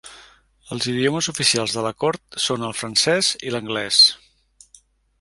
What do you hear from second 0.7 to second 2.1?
Els idiomes oficials de la